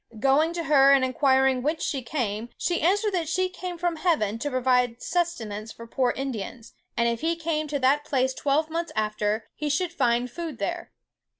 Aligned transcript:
Going 0.19 0.51
to 0.53 0.63
her 0.63 0.91
and 0.93 1.05
inquiring 1.05 1.61
whence 1.61 1.83
she 1.83 2.01
came, 2.01 2.49
she 2.57 2.81
answered 2.81 3.11
that 3.13 3.29
she 3.29 3.49
came 3.49 3.77
from 3.77 3.97
heaven 3.97 4.39
to 4.39 4.49
provide 4.49 4.99
sustenance 4.99 5.71
for 5.71 5.85
poor 5.85 6.09
Indians, 6.09 6.73
and 6.97 7.07
if 7.07 7.21
he 7.21 7.35
came 7.35 7.67
to 7.67 7.77
that 7.77 8.03
place 8.03 8.33
twelve 8.33 8.67
months 8.71 8.91
after, 8.95 9.45
he 9.53 9.69
should 9.69 9.93
find 9.93 10.31
food 10.31 10.57
there. 10.57 10.91